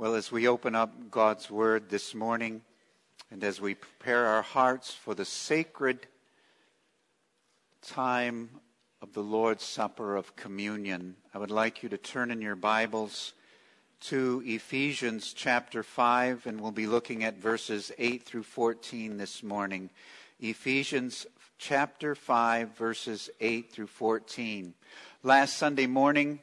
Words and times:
Well, 0.00 0.14
as 0.14 0.32
we 0.32 0.48
open 0.48 0.74
up 0.74 1.10
God's 1.10 1.50
Word 1.50 1.90
this 1.90 2.14
morning, 2.14 2.62
and 3.30 3.44
as 3.44 3.60
we 3.60 3.74
prepare 3.74 4.24
our 4.28 4.40
hearts 4.40 4.94
for 4.94 5.14
the 5.14 5.26
sacred 5.26 6.06
time 7.82 8.48
of 9.02 9.12
the 9.12 9.22
Lord's 9.22 9.62
Supper 9.62 10.16
of 10.16 10.36
Communion, 10.36 11.16
I 11.34 11.38
would 11.38 11.50
like 11.50 11.82
you 11.82 11.90
to 11.90 11.98
turn 11.98 12.30
in 12.30 12.40
your 12.40 12.56
Bibles 12.56 13.34
to 14.04 14.42
Ephesians 14.46 15.34
chapter 15.34 15.82
5, 15.82 16.46
and 16.46 16.62
we'll 16.62 16.70
be 16.70 16.86
looking 16.86 17.22
at 17.22 17.36
verses 17.36 17.92
8 17.98 18.22
through 18.22 18.44
14 18.44 19.18
this 19.18 19.42
morning. 19.42 19.90
Ephesians 20.40 21.26
chapter 21.58 22.14
5, 22.14 22.70
verses 22.70 23.28
8 23.38 23.70
through 23.70 23.88
14. 23.88 24.72
Last 25.22 25.58
Sunday 25.58 25.86
morning, 25.86 26.40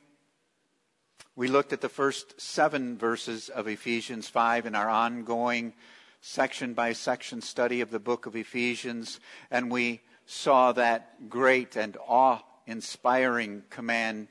we 1.38 1.48
looked 1.48 1.72
at 1.72 1.82
the 1.82 1.88
first 1.88 2.42
seven 2.42 2.98
verses 2.98 3.48
of 3.48 3.68
Ephesians 3.68 4.28
5 4.28 4.66
in 4.66 4.74
our 4.74 4.90
ongoing 4.90 5.72
section 6.20 6.74
by 6.74 6.94
section 6.94 7.42
study 7.42 7.80
of 7.80 7.92
the 7.92 8.00
book 8.00 8.26
of 8.26 8.36
Ephesians, 8.36 9.20
and 9.52 9.70
we 9.70 10.02
saw 10.26 10.72
that 10.72 11.30
great 11.30 11.76
and 11.76 11.96
awe 12.08 12.40
inspiring 12.66 13.62
command, 13.70 14.30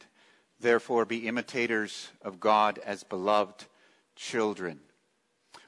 therefore, 0.59 1.05
be 1.05 1.29
imitators 1.29 2.09
of 2.23 2.41
God 2.41 2.81
as 2.85 3.05
beloved 3.05 3.67
children. 4.17 4.81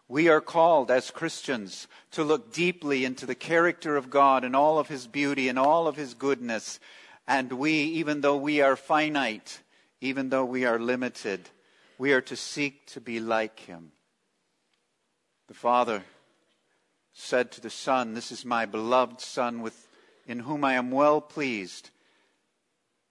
We 0.09 0.29
are 0.29 0.41
called 0.41 0.91
as 0.91 1.13
Christians 1.13 1.87
to 2.11 2.25
look 2.25 2.53
deeply 2.53 3.05
into 3.05 3.27
the 3.27 3.37
character 3.37 3.97
of 3.97 4.11
God 4.11 4.43
and 4.43 4.57
all 4.57 4.81
of 4.81 4.89
his 4.89 5.07
beauty 5.07 5.49
and 5.49 5.59
all 5.59 5.87
of 5.87 5.95
his 5.95 6.15
goodness. 6.15 6.81
And 7.29 7.53
we, 7.53 7.75
even 7.75 8.23
though 8.23 8.39
we 8.39 8.61
are 8.61 8.75
finite, 8.75 9.63
even 10.01 10.29
though 10.29 10.45
we 10.45 10.65
are 10.65 10.79
limited, 10.79 11.49
we 11.99 12.13
are 12.13 12.21
to 12.23 12.37
seek 12.37 12.87
to 12.87 13.01
be 13.01 13.21
like 13.21 13.61
him. 13.61 13.93
The 15.49 15.55
Father 15.55 16.05
said 17.13 17.51
to 17.53 17.61
the 17.61 17.71
Son, 17.71 18.15
This 18.15 18.31
is 18.31 18.45
my 18.45 18.67
beloved 18.67 19.21
Son 19.21 19.61
with, 19.61 19.89
in 20.27 20.41
whom 20.41 20.65
I 20.65 20.75
am 20.75 20.91
well 20.91 21.21
pleased. 21.21 21.91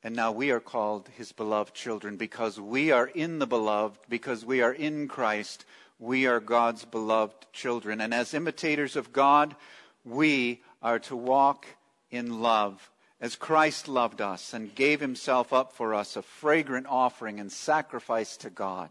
And 0.03 0.16
now 0.16 0.31
we 0.31 0.52
are 0.52 0.59
called 0.59 1.09
his 1.17 1.31
beloved 1.31 1.73
children 1.73 2.16
because 2.16 2.59
we 2.59 2.92
are 2.92 3.08
in 3.08 3.39
the 3.39 3.48
beloved, 3.48 4.00
because 4.08 4.45
we 4.45 4.61
are 4.61 4.72
in 4.72 5.08
Christ. 5.08 5.66
We 6.00 6.28
are 6.28 6.39
God's 6.39 6.86
beloved 6.86 7.52
children. 7.52 8.00
And 8.00 8.14
as 8.14 8.33
imitators 8.33 8.95
of 8.95 9.11
God, 9.11 9.56
we 10.06 10.61
are 10.81 11.00
to 11.00 11.16
walk 11.16 11.66
in 12.11 12.42
love 12.42 12.89
as 13.20 13.36
Christ 13.36 13.88
loved 13.88 14.22
us 14.22 14.54
and 14.54 14.76
gave 14.76 15.00
himself 15.00 15.52
up 15.52 15.73
for 15.73 15.94
us, 15.94 16.16
a 16.16 16.22
fragrant 16.22 16.86
offering 16.88 17.40
and 17.40 17.52
sacrifice 17.52 18.38
to 18.38 18.50
God. 18.50 18.90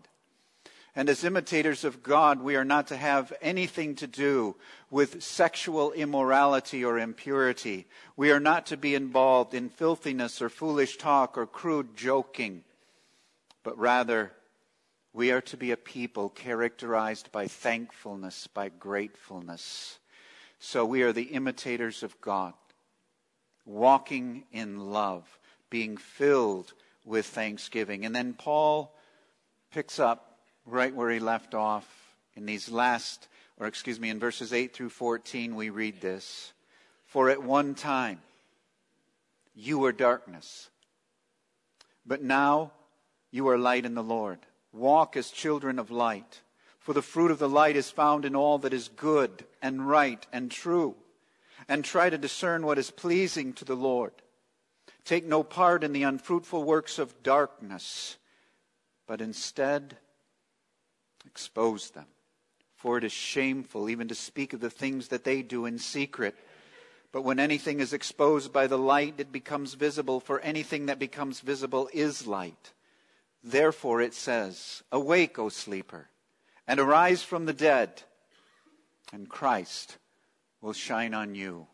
And 0.96 1.08
as 1.08 1.24
imitators 1.24 1.84
of 1.84 2.02
God, 2.02 2.40
we 2.40 2.56
are 2.56 2.64
not 2.64 2.88
to 2.88 2.96
have 2.96 3.32
anything 3.42 3.94
to 3.96 4.06
do 4.06 4.56
with 4.90 5.22
sexual 5.22 5.92
immorality 5.92 6.84
or 6.84 6.98
impurity. 6.98 7.86
We 8.16 8.32
are 8.32 8.40
not 8.40 8.66
to 8.66 8.78
be 8.78 8.94
involved 8.94 9.52
in 9.52 9.68
filthiness 9.68 10.40
or 10.40 10.48
foolish 10.48 10.96
talk 10.96 11.36
or 11.36 11.46
crude 11.46 11.96
joking, 11.96 12.64
but 13.62 13.78
rather 13.78 14.32
we 15.12 15.30
are 15.32 15.42
to 15.42 15.56
be 15.56 15.70
a 15.70 15.76
people 15.76 16.30
characterized 16.30 17.30
by 17.30 17.46
thankfulness, 17.46 18.46
by 18.46 18.70
gratefulness. 18.70 19.98
So 20.58 20.84
we 20.86 21.02
are 21.02 21.12
the 21.12 21.24
imitators 21.24 22.02
of 22.02 22.18
God 22.22 22.54
walking 23.66 24.44
in 24.52 24.78
love, 24.92 25.38
being 25.68 25.96
filled 25.96 26.72
with 27.04 27.26
thanksgiving. 27.26 28.06
And 28.06 28.14
then 28.14 28.32
Paul 28.32 28.94
picks 29.72 29.98
up 29.98 30.38
right 30.64 30.94
where 30.94 31.10
he 31.10 31.18
left 31.18 31.54
off 31.54 31.86
in 32.34 32.46
these 32.46 32.68
last, 32.68 33.28
or 33.58 33.66
excuse 33.66 34.00
me, 34.00 34.08
in 34.08 34.18
verses 34.18 34.52
8 34.52 34.72
through 34.72 34.90
14, 34.90 35.56
we 35.56 35.70
read 35.70 36.00
this. 36.00 36.52
For 37.06 37.28
at 37.28 37.42
one 37.42 37.74
time 37.74 38.20
you 39.54 39.78
were 39.78 39.92
darkness, 39.92 40.70
but 42.04 42.22
now 42.22 42.72
you 43.30 43.48
are 43.48 43.58
light 43.58 43.84
in 43.84 43.94
the 43.94 44.02
Lord. 44.02 44.38
Walk 44.72 45.16
as 45.16 45.30
children 45.30 45.78
of 45.78 45.90
light. 45.90 46.40
For 46.78 46.92
the 46.92 47.02
fruit 47.02 47.30
of 47.30 47.38
the 47.38 47.48
light 47.48 47.74
is 47.74 47.90
found 47.90 48.24
in 48.24 48.36
all 48.36 48.58
that 48.58 48.72
is 48.72 48.88
good 48.88 49.44
and 49.60 49.88
right 49.88 50.24
and 50.32 50.50
true 50.50 50.94
and 51.68 51.84
try 51.84 52.10
to 52.10 52.18
discern 52.18 52.64
what 52.64 52.78
is 52.78 52.90
pleasing 52.90 53.52
to 53.54 53.64
the 53.64 53.74
Lord. 53.74 54.12
Take 55.04 55.24
no 55.24 55.42
part 55.42 55.84
in 55.84 55.92
the 55.92 56.02
unfruitful 56.02 56.64
works 56.64 56.98
of 56.98 57.22
darkness, 57.22 58.16
but 59.06 59.20
instead 59.20 59.96
expose 61.26 61.90
them. 61.90 62.06
For 62.76 62.98
it 62.98 63.04
is 63.04 63.12
shameful 63.12 63.88
even 63.88 64.08
to 64.08 64.14
speak 64.14 64.52
of 64.52 64.60
the 64.60 64.70
things 64.70 65.08
that 65.08 65.24
they 65.24 65.42
do 65.42 65.64
in 65.64 65.78
secret. 65.78 66.36
But 67.10 67.22
when 67.22 67.40
anything 67.40 67.80
is 67.80 67.92
exposed 67.92 68.52
by 68.52 68.66
the 68.66 68.78
light, 68.78 69.14
it 69.18 69.32
becomes 69.32 69.74
visible, 69.74 70.20
for 70.20 70.40
anything 70.40 70.86
that 70.86 70.98
becomes 70.98 71.40
visible 71.40 71.88
is 71.92 72.26
light. 72.26 72.72
Therefore 73.42 74.02
it 74.02 74.12
says, 74.12 74.82
Awake, 74.92 75.38
O 75.38 75.48
sleeper, 75.48 76.08
and 76.66 76.78
arise 76.78 77.22
from 77.22 77.46
the 77.46 77.52
dead, 77.52 78.02
and 79.12 79.28
Christ 79.28 79.98
will 80.66 80.72
shine 80.72 81.14
on 81.14 81.36
you. 81.36 81.64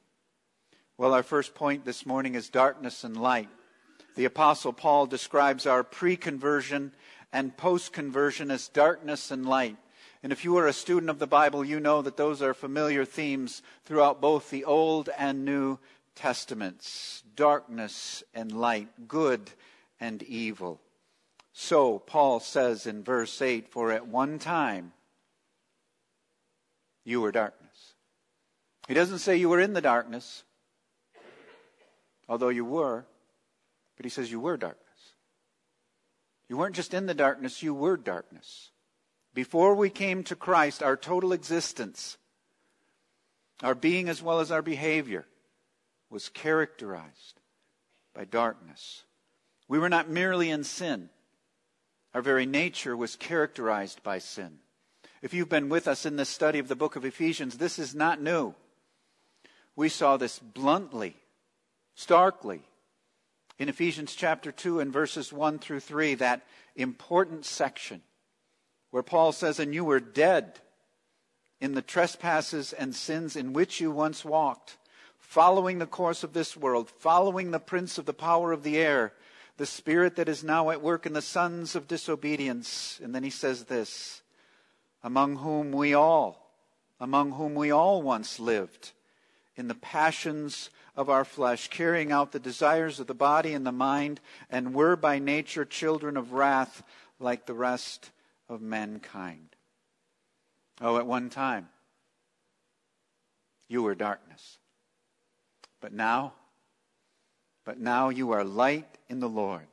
Well, 0.99 1.15
our 1.15 1.23
first 1.23 1.55
point 1.55 1.87
this 1.87 2.05
morning 2.05 2.35
is 2.35 2.51
darkness 2.51 3.05
and 3.05 3.17
light. 3.17 3.49
The 4.17 4.27
Apostle 4.27 4.75
Paul 4.75 5.07
describes 5.07 5.67
our 5.67 5.83
pre 5.83 6.15
conversion 6.15 6.93
and 7.33 7.57
post 7.57 7.95
conversion 7.95 8.51
as 8.51 8.69
darkness 8.69 9.31
and 9.31 9.47
light. 9.47 9.79
And 10.23 10.31
if 10.31 10.45
you 10.45 10.59
are 10.59 10.67
a 10.67 10.75
student 10.75 11.09
of 11.09 11.19
the 11.19 11.27
Bible, 11.27 11.65
you 11.65 11.81
know 11.81 12.03
that 12.03 12.19
those 12.19 12.43
are 12.43 12.53
familiar 12.53 13.07
themes 13.07 13.63
throughout 13.87 14.21
both 14.21 14.51
the 14.51 14.67
Old 14.67 15.09
and 15.17 15.47
New 15.47 15.79
Testaments 16.15 17.23
darkness 17.35 18.23
and 18.35 18.53
light, 18.53 19.09
good 19.09 19.53
and 20.01 20.23
evil. 20.23 20.83
So, 21.55 21.99
Paul 21.99 22.41
says 22.41 22.87
in 22.87 23.03
verse 23.03 23.41
8, 23.41 23.71
For 23.71 23.91
at 23.91 24.07
one 24.07 24.39
time 24.39 24.93
you 27.05 27.23
were 27.23 27.33
darkness. 27.33 27.62
He 28.88 28.94
doesn't 28.94 29.19
say 29.19 29.37
you 29.37 29.48
were 29.48 29.60
in 29.60 29.75
the 29.75 29.81
darkness, 29.81 30.43
although 32.28 32.48
you 32.48 32.65
were, 32.65 33.04
but 33.97 34.04
he 34.04 34.10
says 34.10 34.31
you 34.31 34.41
were 34.41 34.56
darkness. 34.56 34.82
You 36.48 36.56
weren't 36.56 36.75
just 36.75 36.93
in 36.93 37.06
the 37.06 37.15
darkness, 37.15 37.62
you 37.62 37.72
were 37.72 37.97
darkness. 37.97 38.70
Before 39.34 39.75
we 39.75 39.88
came 39.88 40.25
to 40.25 40.37
Christ, 40.37 40.82
our 40.82 40.97
total 40.97 41.32
existence, 41.32 42.19
our 43.62 43.75
being 43.75 44.09
as 44.09 44.22
well 44.22 44.41
as 44.41 44.50
our 44.50 44.62
behavior, 44.62 45.26
was 46.10 46.28
characterized 46.28 47.41
by 48.14 48.25
darkness. 48.25 49.04
We 49.69 49.78
were 49.78 49.88
not 49.88 50.10
merely 50.10 50.50
in 50.50 50.64
sin, 50.64 51.09
our 52.12 52.20
very 52.20 52.44
nature 52.44 52.97
was 52.97 53.16
characterized 53.16 54.03
by 54.03 54.19
sin. 54.19 54.59
If 55.22 55.32
you've 55.32 55.49
been 55.49 55.69
with 55.69 55.88
us 55.88 56.04
in 56.04 56.16
this 56.16 56.28
study 56.28 56.59
of 56.59 56.69
the 56.69 56.76
book 56.76 56.97
of 56.97 57.04
Ephesians, 57.04 57.56
this 57.56 57.78
is 57.78 57.94
not 57.94 58.20
new 58.20 58.54
we 59.77 59.88
saw 59.88 60.16
this 60.16 60.38
bluntly, 60.38 61.16
starkly, 61.94 62.62
in 63.59 63.69
Ephesians 63.69 64.15
chapter 64.15 64.50
2 64.50 64.81
and 64.81 64.93
verses 64.93 65.33
1 65.33 65.59
through 65.59 65.81
3, 65.81 66.15
that 66.16 66.43
important 66.77 67.44
section 67.44 68.03
where 68.91 69.03
Paul 69.03 69.32
says, 69.32 69.59
And 69.59 69.75
you 69.75 69.84
were 69.84 70.00
dead 70.00 70.59
in 71.61 71.75
the 71.75 71.82
trespasses 71.82 72.72
and 72.72 72.94
sins 72.94 73.37
in 73.37 73.53
which 73.53 73.81
you 73.81 73.91
once 73.91 74.25
walked, 74.25 74.78
following 75.19 75.78
the 75.78 75.87
course 75.87 76.25
of 76.25 76.32
this 76.32 76.56
world, 76.56 76.91
following 76.91 77.50
the 77.50 77.61
prince 77.61 77.99
of 77.99 78.05
the 78.05 78.12
power 78.12 78.53
of 78.53 78.65
the 78.65 78.78
air, 78.78 79.12
the 79.59 79.66
spirit 79.66 80.16
that 80.16 80.28
is 80.28 80.43
now 80.43 80.71
at 80.71 80.82
work 80.82 81.06
in 81.06 81.12
the 81.12 81.22
sons 81.22 81.77
of 81.77 81.87
disobedience. 81.87 83.00
And 83.03 83.15
then 83.15 83.22
he 83.22 83.31
says 83.31 83.65
this, 83.65 84.22
among 85.05 85.37
whom 85.37 85.73
we 85.73 85.94
all, 85.94 86.50
among 86.99 87.32
whom 87.32 87.55
we 87.55 87.70
all 87.70 88.02
once 88.02 88.41
lived 88.41 88.93
in 89.56 89.69
the 89.69 89.75
passions 89.75 90.70
of 90.96 91.08
our 91.08 91.25
flesh, 91.25 91.69
carrying 91.69 92.12
out 92.12 92.32
the 92.32 92.38
desires 92.38 93.00
of 93.00 93.06
the 93.06 93.14
body 93.14 93.52
and 93.52 93.66
the 93.66 93.72
mind, 93.72 94.20
and 94.50 94.75
were 94.75 94.96
by 94.96 95.19
nature 95.19 95.64
children 95.64 96.16
of 96.16 96.32
wrath 96.32 96.82
like 97.19 97.46
the 97.46 97.54
rest 97.54 98.10
of 98.49 98.60
mankind. 98.60 99.49
Oh, 100.81 100.96
at 100.96 101.06
one 101.06 101.31
time, 101.31 101.69
you 103.69 103.82
were 103.82 103.94
darkness. 103.94 104.58
But 105.81 105.93
now, 105.93 106.32
but 107.64 107.78
now 107.78 108.08
you 108.08 108.32
are 108.32 108.44
light 108.44 108.99
in 109.08 109.20
the 109.20 109.28
Lord. 109.28 109.66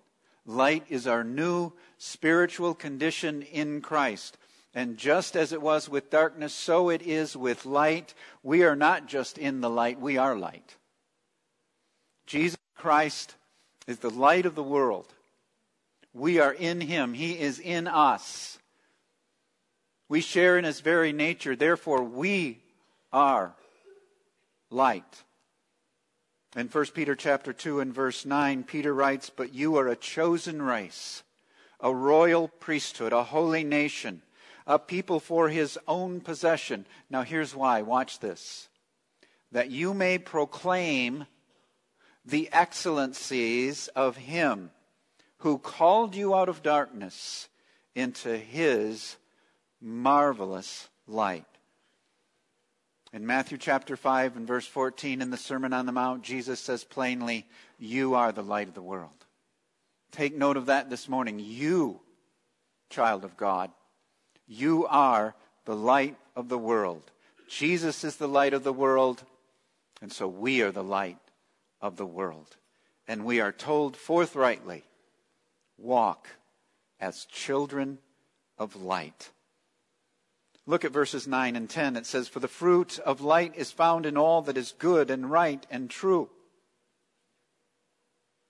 Light 0.46 0.86
is 0.90 1.06
our 1.06 1.24
new 1.24 1.74
spiritual 1.98 2.74
condition 2.74 3.42
in 3.42 3.82
Christ. 3.82 4.38
And 4.74 4.98
just 4.98 5.36
as 5.36 5.52
it 5.52 5.62
was 5.62 5.90
with 5.90 6.10
darkness, 6.12 6.54
so 6.54 6.90
it 6.90 7.02
is 7.02 7.36
with 7.36 7.66
light. 7.66 8.14
We 8.44 8.64
are 8.64 8.76
not 8.76 9.08
just 9.08 9.38
in 9.38 9.62
the 9.62 9.70
light, 9.70 10.00
we 10.00 10.18
are 10.18 10.36
light. 10.36 10.76
Jesus 12.28 12.60
Christ 12.76 13.36
is 13.88 14.00
the 14.00 14.12
light 14.12 14.46
of 14.46 14.54
the 14.54 14.64
world. 14.64 15.08
We 16.14 16.40
are 16.40 16.54
in 16.54 16.82
him, 16.82 17.14
he 17.14 17.40
is 17.40 17.60
in 17.60 17.88
us. 17.88 18.60
We 20.08 20.22
share 20.22 20.58
in 20.58 20.66
his 20.66 20.82
very 20.82 21.12
nature. 21.14 21.56
Therefore, 21.56 22.04
we 22.04 22.60
are 23.14 23.54
light. 24.70 25.24
In 26.56 26.68
1 26.68 26.86
Peter 26.96 27.16
chapter 27.16 27.54
2 27.54 27.80
and 27.80 27.94
verse 27.94 28.26
9, 28.26 28.64
Peter 28.64 28.94
writes, 28.94 29.30
But 29.30 29.54
you 29.54 29.76
are 29.78 29.88
a 29.88 29.96
chosen 29.96 30.62
race, 30.62 31.24
a 31.80 31.94
royal 31.94 32.48
priesthood, 32.48 33.14
a 33.14 33.24
holy 33.24 33.64
nation, 33.64 34.24
a 34.70 34.78
people 34.78 35.20
for 35.20 35.50
his 35.50 35.80
own 35.88 36.22
possession. 36.22 36.86
Now 37.10 37.24
here's 37.24 37.56
why. 37.56 37.82
Watch 37.82 38.20
this. 38.20 38.70
That 39.52 39.72
you 39.72 39.96
may 39.96 40.20
proclaim 40.20 41.26
the 42.24 42.50
excellencies 42.54 43.88
of 43.90 44.16
him 44.16 44.70
who 45.40 45.58
called 45.58 46.16
you 46.16 46.36
out 46.36 46.50
of 46.50 46.62
darkness 46.62 47.50
into 47.96 48.38
his 48.38 49.18
marvelous 49.82 50.88
light. 51.08 51.46
In 53.12 53.26
Matthew 53.26 53.58
chapter 53.58 53.98
5 53.98 54.38
and 54.38 54.46
verse 54.46 54.68
14 54.68 55.20
in 55.20 55.32
the 55.32 55.38
Sermon 55.38 55.74
on 55.74 55.88
the 55.88 55.92
Mount, 55.92 56.22
Jesus 56.22 56.60
says 56.60 56.84
plainly, 56.84 57.48
You 57.80 58.14
are 58.14 58.32
the 58.32 58.44
light 58.44 58.68
of 58.68 58.76
the 58.76 58.84
world. 58.84 59.26
Take 60.12 60.38
note 60.38 60.58
of 60.58 60.68
that 60.68 60.92
this 60.92 61.10
morning. 61.10 61.40
You, 61.40 62.02
child 62.92 63.26
of 63.26 63.36
God, 63.36 63.72
you 64.50 64.88
are 64.88 65.36
the 65.66 65.76
light 65.76 66.18
of 66.36 66.50
the 66.50 66.58
world. 66.58 67.04
Jesus 67.48 68.04
is 68.04 68.18
the 68.18 68.28
light 68.28 68.54
of 68.54 68.64
the 68.64 68.74
world, 68.74 69.24
and 70.02 70.12
so 70.12 70.28
we 70.28 70.62
are 70.64 70.72
the 70.72 70.84
light 70.84 71.20
of 71.80 71.96
the 71.96 72.06
world. 72.06 72.58
And 73.08 73.26
we 73.26 73.40
are 73.40 73.52
told 73.52 73.96
forthrightly 73.96 74.84
walk 75.78 76.28
as 77.00 77.26
children 77.26 78.00
of 78.58 78.76
light. 78.76 79.30
Look 80.66 80.84
at 80.84 80.92
verses 80.92 81.28
9 81.28 81.56
and 81.56 81.70
10. 81.70 81.96
It 81.96 82.06
says, 82.06 82.28
For 82.28 82.40
the 82.40 82.48
fruit 82.48 83.00
of 83.00 83.22
light 83.22 83.54
is 83.56 83.72
found 83.72 84.06
in 84.06 84.18
all 84.18 84.42
that 84.44 84.58
is 84.58 84.74
good 84.78 85.10
and 85.10 85.30
right 85.30 85.66
and 85.72 85.90
true. 85.90 86.30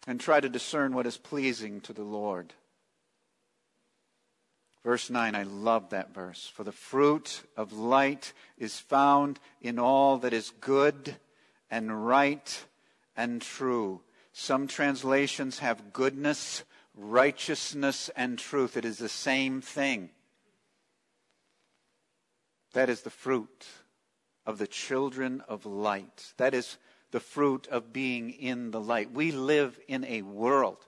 And 0.07 0.19
try 0.19 0.39
to 0.39 0.49
discern 0.49 0.93
what 0.93 1.05
is 1.05 1.17
pleasing 1.17 1.81
to 1.81 1.93
the 1.93 2.03
Lord. 2.03 2.53
Verse 4.89 5.11
9, 5.11 5.35
I 5.35 5.43
love 5.43 5.91
that 5.91 6.15
verse. 6.15 6.51
For 6.51 6.63
the 6.63 6.71
fruit 6.71 7.43
of 7.55 7.71
light 7.71 8.33
is 8.57 8.79
found 8.79 9.39
in 9.61 9.77
all 9.77 10.17
that 10.17 10.33
is 10.33 10.51
good 10.61 11.15
and 11.69 12.07
right 12.07 12.65
and 13.15 13.39
true. 13.39 14.01
Some 14.33 14.65
translations 14.65 15.59
have 15.59 15.93
goodness, 15.93 16.63
righteousness, 16.95 18.09
and 18.15 18.39
truth. 18.39 18.75
It 18.75 18.83
is 18.83 18.97
the 18.97 19.09
same 19.09 19.61
thing. 19.61 20.09
That 22.73 22.89
is 22.89 23.01
the 23.01 23.11
fruit 23.11 23.67
of 24.43 24.57
the 24.57 24.65
children 24.65 25.43
of 25.47 25.67
light. 25.67 26.33
That 26.37 26.55
is 26.55 26.79
the 27.11 27.19
fruit 27.19 27.67
of 27.67 27.93
being 27.93 28.31
in 28.31 28.71
the 28.71 28.81
light. 28.81 29.11
We 29.11 29.31
live 29.33 29.79
in 29.87 30.03
a 30.05 30.23
world 30.23 30.83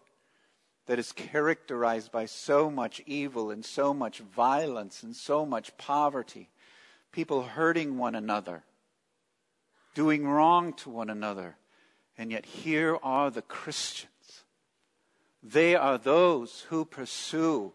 that 0.87 0.99
is 0.99 1.11
characterized 1.11 2.11
by 2.11 2.25
so 2.25 2.69
much 2.69 3.01
evil 3.05 3.51
and 3.51 3.63
so 3.63 3.93
much 3.93 4.19
violence 4.19 5.03
and 5.03 5.15
so 5.15 5.45
much 5.45 5.75
poverty. 5.77 6.49
People 7.11 7.43
hurting 7.43 7.97
one 7.97 8.15
another, 8.15 8.63
doing 9.93 10.27
wrong 10.27 10.73
to 10.73 10.89
one 10.89 11.09
another. 11.09 11.57
And 12.17 12.31
yet, 12.31 12.45
here 12.45 12.97
are 13.01 13.31
the 13.31 13.41
Christians. 13.41 14.11
They 15.43 15.75
are 15.75 15.97
those 15.97 16.65
who 16.69 16.85
pursue 16.85 17.73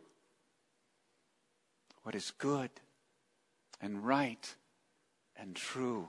what 2.02 2.14
is 2.14 2.32
good 2.38 2.70
and 3.80 4.06
right 4.06 4.54
and 5.36 5.56
true. 5.56 6.08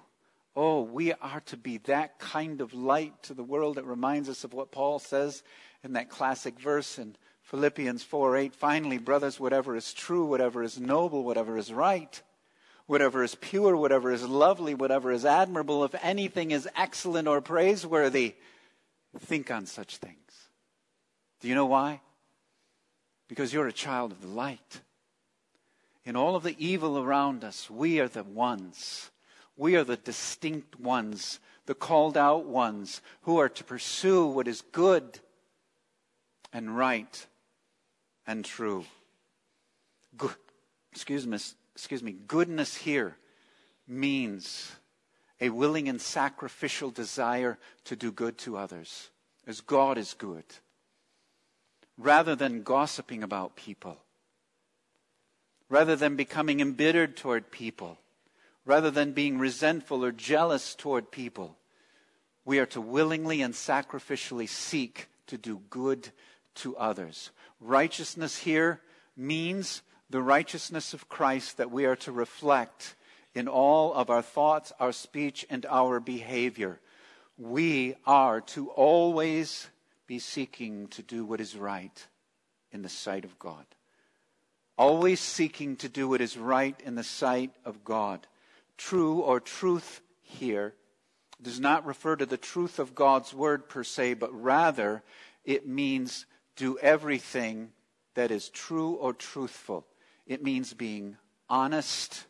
Oh, 0.56 0.82
we 0.82 1.14
are 1.14 1.42
to 1.48 1.58
be 1.58 1.78
that 1.80 2.20
kind 2.20 2.62
of 2.62 2.74
light 2.74 3.24
to 3.24 3.34
the 3.34 3.44
world 3.44 3.76
that 3.76 3.86
reminds 3.86 4.30
us 4.30 4.44
of 4.44 4.54
what 4.54 4.72
Paul 4.72 5.00
says 5.00 5.44
in 5.84 5.94
that 5.94 6.10
classic 6.10 6.60
verse 6.60 6.98
in 6.98 7.16
Philippians 7.42 8.04
4 8.04 8.38
8. 8.38 8.56
Finally, 8.56 8.98
brothers, 8.98 9.40
whatever 9.40 9.76
is 9.76 9.94
true, 9.94 10.26
whatever 10.26 10.64
is 10.64 10.80
noble, 10.80 11.24
whatever 11.24 11.58
is 11.58 11.72
right, 11.72 12.22
whatever 12.88 13.24
is 13.24 13.36
pure, 13.36 13.76
whatever 13.78 14.12
is 14.12 14.24
lovely, 14.24 14.74
whatever 14.74 15.12
is 15.12 15.26
admirable, 15.26 15.84
if 15.84 15.96
anything 16.02 16.52
is 16.52 16.68
excellent 16.76 17.28
or 17.28 17.40
praiseworthy, 17.42 18.36
think 19.20 19.50
on 19.50 19.66
such 19.66 19.98
things. 19.98 20.18
Do 21.40 21.48
you 21.48 21.56
know 21.56 21.66
why? 21.66 22.02
Because 23.28 23.54
you're 23.54 23.68
a 23.68 23.74
child 23.74 24.12
of 24.12 24.22
the 24.22 24.28
light. 24.28 24.82
In 26.06 26.16
all 26.16 26.36
of 26.36 26.44
the 26.44 26.56
evil 26.58 26.98
around 26.98 27.44
us, 27.44 27.70
we 27.70 28.00
are 28.00 28.08
the 28.08 28.24
ones. 28.24 29.12
We 29.58 29.76
are 29.76 29.84
the 29.84 29.98
distinct 29.98 30.80
ones, 30.80 31.40
the 31.66 31.76
called 31.76 32.16
out 32.16 32.46
ones 32.46 33.02
who 33.22 33.40
are 33.40 33.50
to 33.50 33.64
pursue 33.64 34.26
what 34.26 34.48
is 34.48 34.62
good 34.72 35.20
and 36.58 36.76
right 36.76 37.28
and 38.26 38.44
true. 38.44 38.84
Good, 40.18 40.36
excuse 40.92 41.28
me, 41.28 41.38
excuse 41.76 42.02
me, 42.02 42.16
goodness 42.28 42.76
here 42.76 43.16
means 43.88 44.72
a 45.40 45.50
willing 45.50 45.88
and 45.88 46.02
sacrificial 46.02 46.90
desire 46.90 47.60
to 47.86 47.96
do 47.96 48.12
good 48.12 48.38
to 48.40 48.58
others, 48.58 49.12
as 49.46 49.62
God 49.62 50.00
is 50.00 50.16
good, 50.16 50.46
rather 51.98 52.36
than 52.36 52.64
gossiping 52.64 53.22
about 53.22 53.56
people 53.56 54.00
rather 55.70 55.96
than 55.96 56.16
becoming 56.16 56.60
embittered 56.60 57.18
toward 57.18 57.52
people, 57.52 57.98
rather 58.66 58.92
than 58.92 59.12
being 59.12 59.38
resentful 59.38 60.04
or 60.04 60.12
jealous 60.12 60.76
toward 60.76 61.12
people. 61.12 61.58
We 62.46 62.60
are 62.60 62.66
to 62.68 62.82
willingly 62.82 63.42
and 63.42 63.54
sacrificially 63.54 64.48
seek 64.48 65.10
to 65.28 65.38
do 65.38 65.62
good 65.70 66.10
to 66.58 66.76
others. 66.78 67.32
Righteousness 67.60 68.38
here 68.38 68.82
means 69.16 69.82
the 70.10 70.22
righteousness 70.22 70.94
of 70.94 71.10
Christ 71.10 71.58
that 71.58 71.72
we 71.72 71.86
are 71.86 71.96
to 71.98 72.12
reflect 72.12 72.96
in 73.34 73.48
all 73.48 73.94
of 73.94 74.10
our 74.10 74.22
thoughts, 74.22 74.72
our 74.80 74.92
speech, 74.92 75.46
and 75.50 75.66
our 75.66 76.00
behavior. 76.00 76.80
We 77.38 77.96
are 78.06 78.42
to 78.42 78.70
always 78.70 79.68
be 80.08 80.20
seeking 80.20 80.88
to 80.90 81.02
do 81.02 81.26
what 81.26 81.42
is 81.42 81.56
right 81.56 82.08
in 82.72 82.82
the 82.82 82.90
sight 82.90 83.26
of 83.26 83.38
God 83.38 83.66
always 84.78 85.20
seeking 85.20 85.76
to 85.78 85.90
do 85.90 86.08
what 86.08 86.22
is 86.22 86.38
right 86.38 86.80
in 86.86 86.96
the 86.96 87.04
sight 87.04 87.52
of 87.66 87.84
God. 87.84 88.28
True 88.78 89.20
or 89.20 89.40
truth 89.40 90.02
here 90.22 90.74
does 91.42 91.60
not 91.60 91.86
refer 91.86 92.16
to 92.16 92.26
the 92.26 92.38
truth 92.38 92.80
of 92.80 92.96
God's 92.96 93.34
word 93.34 93.70
per 93.70 93.84
se, 93.84 94.16
but 94.16 94.34
rather 94.42 95.04
it 95.44 95.68
means 95.68 96.26
do 96.58 96.78
everything 96.80 97.70
that 98.16 98.32
is 98.32 98.50
true 98.50 98.94
or 98.94 99.14
truthful. 99.14 99.86
It 100.26 100.44
means 100.44 100.74
being 100.74 101.16
honest. 101.50 102.26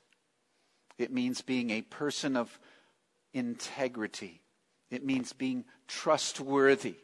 It 0.99 1.11
means 1.11 1.41
being 1.41 1.71
a 1.71 1.81
person 1.81 2.37
of 2.37 2.59
integrity. 3.33 4.41
It 4.91 5.03
means 5.03 5.33
being 5.33 5.65
trustworthy. 5.87 6.95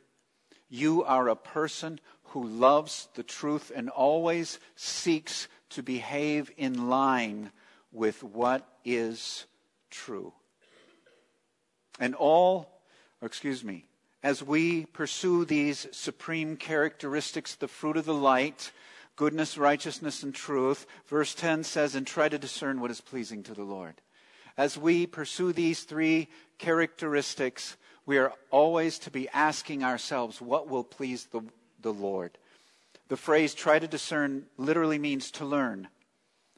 You 0.70 1.04
are 1.04 1.30
a 1.30 1.36
person 1.36 2.00
who 2.26 2.44
loves 2.44 3.08
the 3.16 3.24
truth 3.24 3.72
and 3.76 3.90
always 3.90 4.60
seeks 4.76 5.48
to 5.70 5.84
behave 5.84 6.52
in 6.58 6.90
line 6.90 7.52
with 7.92 8.24
what 8.24 8.68
is 8.84 9.46
true. 9.90 10.34
And 12.00 12.16
all, 12.16 12.82
excuse 13.22 13.64
me, 13.64 13.86
as 14.24 14.42
we 14.42 14.86
pursue 14.86 15.46
these 15.46 15.86
supreme 15.92 16.56
characteristics, 16.58 17.56
the 17.56 17.68
fruit 17.68 17.98
of 17.98 18.06
the 18.06 18.14
light, 18.14 18.72
goodness, 19.16 19.58
righteousness, 19.58 20.24
and 20.24 20.34
truth, 20.34 20.88
verse 21.08 21.36
10 21.36 21.64
says, 21.64 21.94
and 21.94 22.08
try 22.08 22.30
to 22.30 22.38
discern 22.38 22.80
what 22.80 22.92
is 22.92 23.02
pleasing 23.02 23.44
to 23.44 23.54
the 23.54 23.64
Lord. 23.64 23.96
As 24.58 24.78
we 24.78 25.06
pursue 25.06 25.52
these 25.52 25.84
three 25.84 26.30
characteristics, 26.58 27.76
we 28.06 28.18
are 28.18 28.34
always 28.50 28.98
to 29.00 29.12
be 29.12 29.30
asking 29.30 29.84
ourselves 29.84 30.42
what 30.42 30.70
will 30.70 30.84
please 30.84 31.26
the 31.26 31.42
the 31.84 31.94
Lord. 31.94 32.32
The 33.10 33.18
phrase 33.18 33.54
try 33.54 33.78
to 33.78 33.88
discern 33.88 34.46
literally 34.58 34.98
means 34.98 35.30
to 35.32 35.46
learn. 35.46 35.90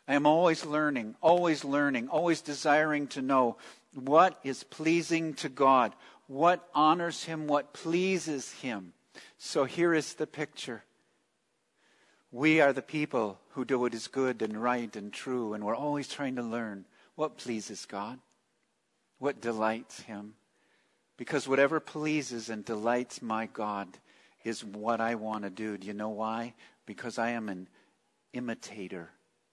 I 0.07 0.13
am 0.13 0.25
always 0.25 0.65
learning, 0.65 1.15
always 1.19 1.65
learning, 1.65 2.07
always 2.07 2.41
desiring 2.41 3.07
to 3.07 3.21
know 3.21 3.57
what 3.93 4.39
is 4.43 4.63
pleasing 4.63 5.33
to 5.35 5.49
God, 5.49 5.93
what 6.27 6.67
honors 6.73 7.23
Him, 7.23 7.47
what 7.47 7.73
pleases 7.73 8.51
Him. 8.53 8.93
So 9.37 9.65
here 9.65 9.93
is 9.93 10.13
the 10.13 10.27
picture. 10.27 10.83
We 12.31 12.59
are 12.61 12.73
the 12.73 12.81
people 12.81 13.39
who 13.51 13.65
do 13.65 13.79
what 13.79 13.93
is 13.93 14.07
good 14.07 14.41
and 14.41 14.61
right 14.61 14.93
and 14.95 15.13
true, 15.13 15.53
and 15.53 15.63
we're 15.63 15.75
always 15.75 16.07
trying 16.07 16.35
to 16.35 16.43
learn 16.43 16.85
what 17.15 17.37
pleases 17.37 17.85
God, 17.85 18.19
what 19.19 19.41
delights 19.41 20.01
Him. 20.01 20.33
Because 21.17 21.47
whatever 21.47 21.79
pleases 21.79 22.49
and 22.49 22.65
delights 22.65 23.21
my 23.21 23.45
God 23.45 23.87
is 24.43 24.63
what 24.63 24.99
I 24.99 25.15
want 25.15 25.43
to 25.43 25.49
do. 25.49 25.77
Do 25.77 25.87
you 25.87 25.93
know 25.93 26.09
why? 26.09 26.53
Because 26.85 27.17
I 27.17 27.31
am 27.31 27.47
an 27.49 27.67
imitator 28.33 29.09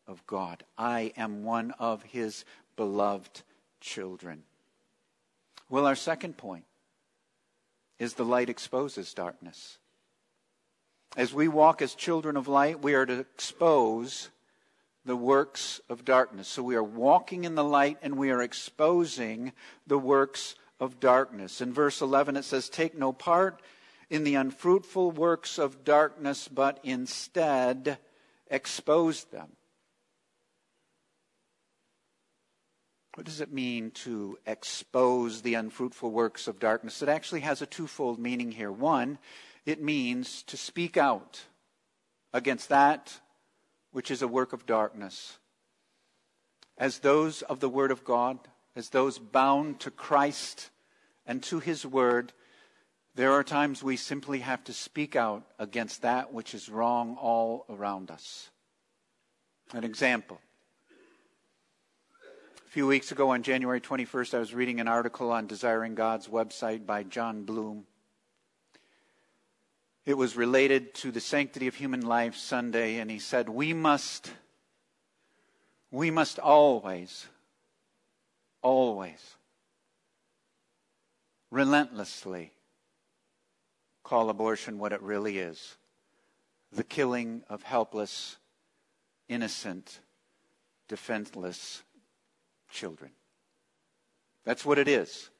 of 0.06 0.26
God. 0.26 0.64
I 0.76 1.12
am 1.16 1.44
one 1.44 1.72
of 1.78 2.02
his 2.02 2.44
beloved 2.76 3.42
children. 3.80 4.42
Well, 5.72 5.86
our 5.86 5.96
second 5.96 6.36
point 6.36 6.66
is 7.98 8.12
the 8.12 8.26
light 8.26 8.50
exposes 8.50 9.14
darkness. 9.14 9.78
As 11.16 11.32
we 11.32 11.48
walk 11.48 11.80
as 11.80 11.94
children 11.94 12.36
of 12.36 12.46
light, 12.46 12.82
we 12.82 12.92
are 12.92 13.06
to 13.06 13.20
expose 13.20 14.28
the 15.06 15.16
works 15.16 15.80
of 15.88 16.04
darkness. 16.04 16.46
So 16.46 16.62
we 16.62 16.76
are 16.76 16.82
walking 16.82 17.44
in 17.44 17.54
the 17.54 17.64
light 17.64 17.96
and 18.02 18.18
we 18.18 18.30
are 18.30 18.42
exposing 18.42 19.52
the 19.86 19.96
works 19.96 20.56
of 20.78 21.00
darkness. 21.00 21.62
In 21.62 21.72
verse 21.72 22.02
11, 22.02 22.36
it 22.36 22.44
says, 22.44 22.68
Take 22.68 22.94
no 22.94 23.14
part 23.14 23.62
in 24.10 24.24
the 24.24 24.34
unfruitful 24.34 25.12
works 25.12 25.56
of 25.56 25.84
darkness, 25.84 26.48
but 26.48 26.80
instead 26.82 27.96
expose 28.50 29.24
them. 29.24 29.48
What 33.14 33.26
does 33.26 33.42
it 33.42 33.52
mean 33.52 33.90
to 33.90 34.38
expose 34.46 35.42
the 35.42 35.54
unfruitful 35.54 36.10
works 36.10 36.48
of 36.48 36.58
darkness? 36.58 37.02
It 37.02 37.10
actually 37.10 37.40
has 37.40 37.60
a 37.60 37.66
twofold 37.66 38.18
meaning 38.18 38.52
here. 38.52 38.72
One, 38.72 39.18
it 39.66 39.82
means 39.82 40.42
to 40.44 40.56
speak 40.56 40.96
out 40.96 41.42
against 42.32 42.70
that 42.70 43.20
which 43.90 44.10
is 44.10 44.22
a 44.22 44.28
work 44.28 44.54
of 44.54 44.64
darkness. 44.64 45.38
As 46.78 47.00
those 47.00 47.42
of 47.42 47.60
the 47.60 47.68
Word 47.68 47.90
of 47.90 48.02
God, 48.02 48.38
as 48.74 48.88
those 48.88 49.18
bound 49.18 49.80
to 49.80 49.90
Christ 49.90 50.70
and 51.26 51.42
to 51.44 51.60
His 51.60 51.84
Word, 51.84 52.32
there 53.14 53.32
are 53.32 53.44
times 53.44 53.82
we 53.82 53.98
simply 53.98 54.38
have 54.38 54.64
to 54.64 54.72
speak 54.72 55.16
out 55.16 55.44
against 55.58 56.00
that 56.00 56.32
which 56.32 56.54
is 56.54 56.70
wrong 56.70 57.18
all 57.20 57.66
around 57.68 58.10
us. 58.10 58.50
An 59.74 59.84
example 59.84 60.40
few 62.72 62.86
weeks 62.86 63.12
ago 63.12 63.28
on 63.28 63.42
January 63.42 63.82
21st, 63.82 64.32
I 64.32 64.38
was 64.38 64.54
reading 64.54 64.80
an 64.80 64.88
article 64.88 65.30
on 65.30 65.46
Desiring 65.46 65.94
God's 65.94 66.28
website 66.28 66.86
by 66.86 67.02
Jon 67.02 67.42
Bloom. 67.42 67.84
It 70.06 70.16
was 70.16 70.36
related 70.38 70.94
to 70.94 71.10
the 71.10 71.20
Sanctity 71.20 71.66
of 71.66 71.74
Human 71.74 72.00
Life 72.00 72.34
Sunday, 72.34 72.96
and 72.96 73.10
he 73.10 73.18
said, 73.18 73.50
We 73.50 73.74
must, 73.74 74.32
we 75.90 76.10
must 76.10 76.38
always, 76.38 77.26
always, 78.62 79.36
relentlessly 81.50 82.52
call 84.02 84.30
abortion 84.30 84.78
what 84.78 84.94
it 84.94 85.02
really 85.02 85.36
is 85.36 85.76
the 86.72 86.84
killing 86.84 87.42
of 87.50 87.64
helpless, 87.64 88.38
innocent, 89.28 90.00
defenseless 90.88 91.82
children. 92.72 93.12
That's 94.44 94.64
what 94.64 94.78
it 94.78 94.88
is. 94.88 95.30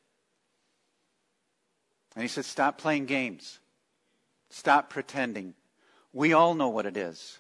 And 2.15 2.23
he 2.23 2.29
said, 2.29 2.45
Stop 2.45 2.79
playing 2.79 3.07
games. 3.07 3.59
Stop 4.51 4.91
pretending. 4.91 5.55
We 6.13 6.35
all 6.35 6.55
know 6.55 6.69
what 6.69 6.87
it 6.87 6.97
is. 6.97 7.39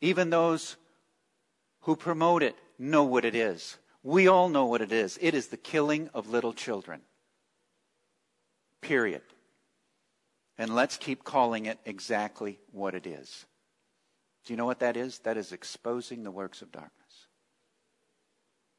Even 0.00 0.30
those 0.30 0.76
who 1.82 1.96
promote 1.96 2.42
it 2.42 2.56
know 2.78 3.04
what 3.04 3.24
it 3.24 3.34
is. 3.34 3.78
We 4.02 4.28
all 4.28 4.48
know 4.48 4.66
what 4.66 4.80
it 4.80 4.92
is. 4.92 5.18
It 5.20 5.34
is 5.34 5.48
the 5.48 5.56
killing 5.56 6.10
of 6.12 6.28
little 6.28 6.52
children. 6.52 7.02
Period. 8.80 9.22
And 10.58 10.74
let's 10.74 10.96
keep 10.96 11.22
calling 11.22 11.66
it 11.66 11.78
exactly 11.84 12.58
what 12.72 12.94
it 12.94 13.06
is. 13.06 13.46
Do 14.44 14.52
you 14.52 14.56
know 14.56 14.66
what 14.66 14.80
that 14.80 14.96
is? 14.96 15.20
That 15.20 15.36
is 15.36 15.52
exposing 15.52 16.22
the 16.24 16.30
works 16.30 16.62
of 16.62 16.72
darkness. 16.72 16.99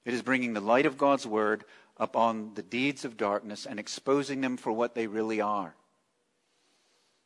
It 0.05 0.13
is 0.13 0.21
bringing 0.21 0.53
the 0.53 0.61
light 0.61 0.85
of 0.85 0.97
God's 0.97 1.27
word 1.27 1.63
upon 1.97 2.53
the 2.55 2.63
deeds 2.63 3.05
of 3.05 3.17
darkness 3.17 3.65
and 3.65 3.79
exposing 3.79 4.41
them 4.41 4.57
for 4.57 4.71
what 4.71 4.95
they 4.95 5.07
really 5.07 5.41
are. 5.41 5.75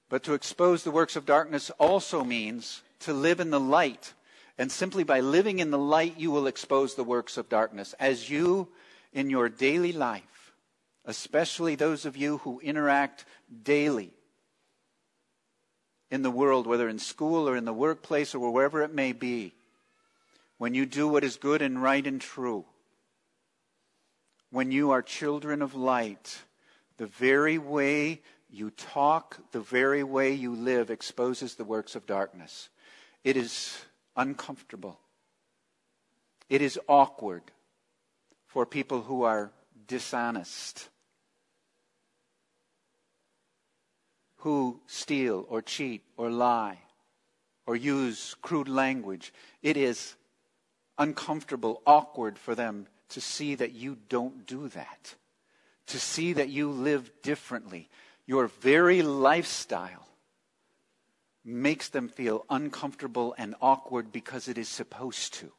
But 0.09 0.23
to 0.23 0.33
expose 0.33 0.83
the 0.83 0.91
works 0.91 1.15
of 1.15 1.25
darkness 1.25 1.71
also 1.79 2.23
means 2.23 2.81
to 2.99 3.13
live 3.13 3.39
in 3.39 3.49
the 3.49 3.59
light. 3.59 4.13
And 4.57 4.71
simply 4.71 5.03
by 5.03 5.19
living 5.19 5.59
in 5.59 5.71
the 5.71 5.77
light, 5.77 6.15
you 6.17 6.31
will 6.31 6.47
expose 6.47 6.95
the 6.95 7.03
works 7.03 7.37
of 7.37 7.49
darkness. 7.49 7.93
As 7.99 8.29
you, 8.29 8.69
in 9.13 9.29
your 9.29 9.49
daily 9.49 9.93
life, 9.93 10.53
especially 11.05 11.75
those 11.75 12.05
of 12.05 12.17
you 12.17 12.39
who 12.39 12.59
interact 12.59 13.25
daily 13.63 14.11
in 16.11 16.21
the 16.21 16.31
world, 16.31 16.67
whether 16.67 16.87
in 16.87 16.99
school 16.99 17.49
or 17.49 17.55
in 17.55 17.65
the 17.65 17.73
workplace 17.73 18.35
or 18.35 18.51
wherever 18.51 18.81
it 18.81 18.93
may 18.93 19.11
be, 19.11 19.53
when 20.57 20.73
you 20.73 20.85
do 20.85 21.07
what 21.07 21.23
is 21.23 21.37
good 21.37 21.61
and 21.61 21.81
right 21.81 22.05
and 22.05 22.21
true, 22.21 22.65
when 24.51 24.71
you 24.71 24.91
are 24.91 25.01
children 25.01 25.61
of 25.61 25.75
light, 25.75 26.43
the 26.97 27.07
very 27.07 27.57
way 27.57 28.21
you 28.49 28.69
talk, 28.71 29.37
the 29.51 29.59
very 29.59 30.03
way 30.03 30.31
you 30.33 30.55
live 30.55 30.89
exposes 30.89 31.55
the 31.55 31.65
works 31.65 31.95
of 31.95 32.05
darkness. 32.05 32.69
It 33.23 33.35
is 33.35 33.77
uncomfortable. 34.15 34.99
It 36.49 36.61
is 36.61 36.79
awkward 36.87 37.43
for 38.45 38.65
people 38.65 39.01
who 39.01 39.23
are 39.23 39.51
dishonest, 39.87 40.87
who 44.37 44.79
steal 44.87 45.45
or 45.49 45.61
cheat 45.61 46.03
or 46.15 46.29
lie 46.29 46.79
or 47.65 47.75
use 47.75 48.35
crude 48.41 48.69
language. 48.69 49.33
It 49.61 49.75
is 49.75 50.15
uncomfortable, 50.97 51.81
awkward 51.85 52.37
for 52.37 52.55
them 52.55 52.87
to 53.09 53.21
see 53.21 53.55
that 53.55 53.73
you 53.73 53.97
don't 54.09 54.45
do 54.45 54.67
that, 54.69 55.15
to 55.87 55.99
see 55.99 56.33
that 56.33 56.49
you 56.49 56.69
live 56.69 57.11
differently. 57.21 57.89
Your 58.25 58.47
very 58.47 59.01
lifestyle 59.01 60.07
makes 61.43 61.89
them 61.89 62.09
feel 62.09 62.45
uncomfortable 62.49 63.35
and 63.37 63.55
awkward 63.61 64.11
because 64.11 64.47
it 64.47 64.57
is 64.57 64.67
supposed 64.67 65.35
to. 65.35 65.51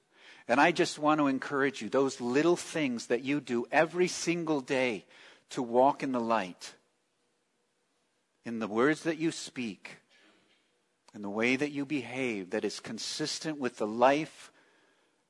And 0.48 0.60
I 0.60 0.72
just 0.72 0.98
want 0.98 1.20
to 1.20 1.26
encourage 1.26 1.80
you 1.82 1.88
those 1.88 2.20
little 2.20 2.56
things 2.56 3.06
that 3.06 3.22
you 3.22 3.40
do 3.40 3.66
every 3.70 4.08
single 4.08 4.60
day 4.60 5.04
to 5.50 5.62
walk 5.62 6.02
in 6.02 6.12
the 6.12 6.20
light, 6.20 6.74
in 8.44 8.58
the 8.58 8.68
words 8.68 9.04
that 9.04 9.18
you 9.18 9.30
speak, 9.30 9.98
in 11.14 11.22
the 11.22 11.30
way 11.30 11.56
that 11.56 11.70
you 11.70 11.84
behave, 11.84 12.50
that 12.50 12.64
is 12.64 12.78
consistent 12.78 13.58
with 13.58 13.76
the 13.76 13.86
life 13.86 14.52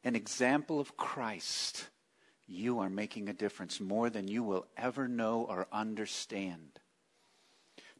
an 0.07 0.15
example 0.15 0.79
of 0.79 0.97
Christ, 0.97 1.89
you 2.47 2.79
are 2.79 2.89
making 2.89 3.29
a 3.29 3.33
difference 3.33 3.81
more 3.81 4.09
than 4.09 4.29
you 4.29 4.45
will 4.45 4.65
ever 4.77 5.09
know 5.09 5.45
or 5.49 5.67
understand. 5.73 6.79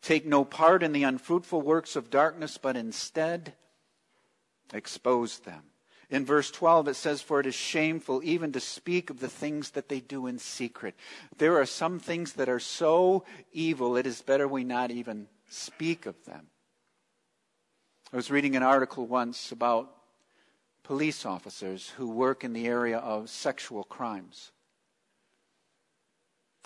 Take 0.03 0.25
no 0.25 0.45
part 0.45 0.85
in 0.85 0.93
the 0.93 1.03
unfruitful 1.03 1.63
works 1.63 1.97
of 1.97 2.09
darkness, 2.09 2.59
but 2.63 2.77
instead 2.77 3.55
expose 4.73 5.41
them. 5.41 5.65
In 6.09 6.25
verse 6.25 6.53
12, 6.53 6.87
it 6.87 6.95
says, 6.95 7.23
For 7.23 7.41
it 7.41 7.47
is 7.47 7.57
shameful 7.57 8.21
even 8.23 8.53
to 8.53 8.61
speak 8.61 9.11
of 9.11 9.19
the 9.19 9.29
things 9.29 9.71
that 9.71 9.89
they 9.89 9.99
do 9.99 10.29
in 10.29 10.39
secret. 10.39 10.95
There 11.39 11.59
are 11.61 11.67
some 11.67 11.99
things 11.99 12.35
that 12.35 12.49
are 12.49 12.61
so 12.61 13.25
evil, 13.53 13.97
it 13.97 14.07
is 14.07 14.23
better 14.23 14.47
we 14.47 14.63
not 14.63 14.93
even 14.93 15.27
speak 15.51 16.07
of 16.07 16.25
them. 16.25 16.47
I 18.13 18.17
was 18.17 18.31
reading 18.31 18.55
an 18.55 18.63
article 18.63 19.09
once 19.09 19.51
about 19.51 19.96
police 20.87 21.27
officers 21.27 21.93
who 21.97 22.09
work 22.09 22.45
in 22.45 22.53
the 22.53 22.69
area 22.69 22.99
of 22.99 23.29
sexual 23.29 23.83
crimes. 23.83 24.53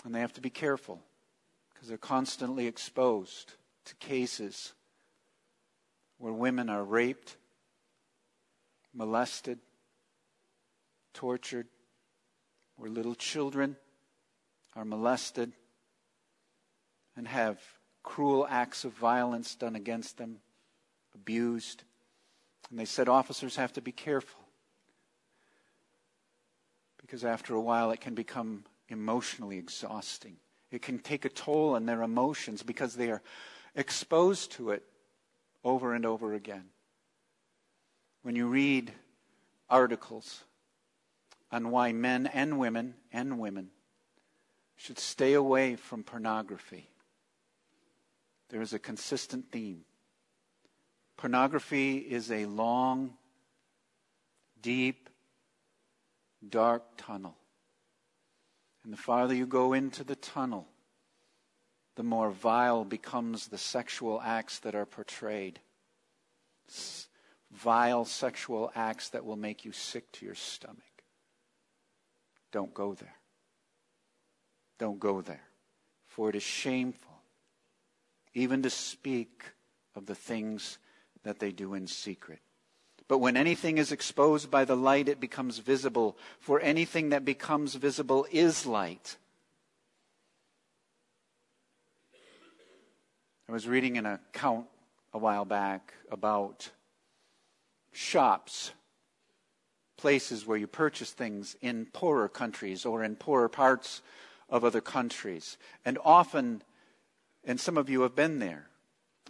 And 0.05 0.13
they 0.13 0.19
have 0.19 0.33
to 0.33 0.41
be 0.41 0.51
careful 0.51 1.01
because 1.73 1.87
they're 1.87 1.97
constantly 1.97 2.67
exposed 2.67 3.53
to 3.85 3.95
cases 3.95 4.73
where 6.19 6.31
women 6.31 6.69
are 6.69 6.83
raped, 6.83 7.35
molested, 8.93 9.57
tortured, 11.15 11.65
where 12.75 12.91
little 12.91 13.15
children 13.15 13.75
are 14.75 14.85
molested 14.85 15.51
and 17.17 17.27
have 17.27 17.59
cruel 18.03 18.45
acts 18.47 18.85
of 18.85 18.93
violence 18.93 19.55
done 19.55 19.75
against 19.75 20.19
them, 20.19 20.37
abused. 21.15 21.81
And 22.71 22.79
they 22.79 22.85
said 22.85 23.09
officers 23.09 23.57
have 23.57 23.73
to 23.73 23.81
be 23.81 23.91
careful 23.91 24.41
because 26.97 27.25
after 27.25 27.53
a 27.53 27.61
while 27.61 27.91
it 27.91 27.99
can 27.99 28.15
become 28.15 28.63
emotionally 28.87 29.57
exhausting. 29.57 30.37
It 30.71 30.81
can 30.81 30.97
take 30.99 31.25
a 31.25 31.29
toll 31.29 31.75
on 31.75 31.85
their 31.85 32.01
emotions 32.01 32.63
because 32.63 32.95
they 32.95 33.11
are 33.11 33.21
exposed 33.75 34.53
to 34.53 34.71
it 34.71 34.83
over 35.65 35.93
and 35.93 36.05
over 36.05 36.33
again. 36.33 36.65
When 38.23 38.37
you 38.37 38.47
read 38.47 38.93
articles 39.69 40.43
on 41.51 41.71
why 41.71 41.91
men 41.91 42.25
and 42.27 42.57
women 42.57 42.93
and 43.11 43.37
women 43.37 43.69
should 44.77 44.97
stay 44.97 45.33
away 45.33 45.75
from 45.75 46.03
pornography, 46.03 46.89
there 48.49 48.61
is 48.61 48.71
a 48.71 48.79
consistent 48.79 49.51
theme. 49.51 49.83
Pornography 51.21 51.97
is 51.97 52.31
a 52.31 52.47
long, 52.47 53.13
deep, 54.59 55.07
dark 56.49 56.81
tunnel. 56.97 57.35
And 58.83 58.91
the 58.91 58.97
farther 58.97 59.35
you 59.35 59.45
go 59.45 59.73
into 59.73 60.03
the 60.03 60.15
tunnel, 60.15 60.67
the 61.95 62.01
more 62.01 62.31
vile 62.31 62.83
becomes 62.83 63.49
the 63.49 63.59
sexual 63.59 64.19
acts 64.19 64.57
that 64.61 64.73
are 64.73 64.87
portrayed. 64.87 65.59
S- 66.67 67.07
vile 67.51 68.03
sexual 68.03 68.71
acts 68.73 69.09
that 69.09 69.23
will 69.23 69.35
make 69.35 69.63
you 69.63 69.71
sick 69.73 70.11
to 70.13 70.25
your 70.25 70.33
stomach. 70.33 71.03
Don't 72.51 72.73
go 72.73 72.95
there. 72.95 73.17
Don't 74.79 74.99
go 74.99 75.21
there. 75.21 75.43
For 76.07 76.29
it 76.29 76.35
is 76.35 76.41
shameful 76.41 77.21
even 78.33 78.63
to 78.63 78.71
speak 78.71 79.43
of 79.93 80.07
the 80.07 80.15
things 80.15 80.79
that 81.23 81.39
they 81.39 81.51
do 81.51 81.73
in 81.73 81.87
secret. 81.87 82.39
But 83.07 83.19
when 83.19 83.35
anything 83.35 83.77
is 83.77 83.91
exposed 83.91 84.49
by 84.49 84.63
the 84.63 84.77
light, 84.77 85.09
it 85.09 85.19
becomes 85.19 85.57
visible. 85.57 86.17
For 86.39 86.59
anything 86.61 87.09
that 87.09 87.25
becomes 87.25 87.75
visible 87.75 88.25
is 88.31 88.65
light. 88.65 89.17
I 93.49 93.51
was 93.51 93.67
reading 93.67 93.97
an 93.97 94.05
account 94.05 94.67
a 95.13 95.17
while 95.17 95.43
back 95.43 95.93
about 96.09 96.69
shops, 97.91 98.71
places 99.97 100.47
where 100.47 100.57
you 100.57 100.67
purchase 100.67 101.11
things 101.11 101.57
in 101.59 101.87
poorer 101.87 102.29
countries 102.29 102.85
or 102.85 103.03
in 103.03 103.17
poorer 103.17 103.49
parts 103.49 104.01
of 104.49 104.63
other 104.63 104.79
countries. 104.79 105.57
And 105.83 105.97
often, 106.05 106.63
and 107.43 107.59
some 107.59 107.77
of 107.77 107.89
you 107.89 108.03
have 108.03 108.15
been 108.15 108.39
there, 108.39 108.67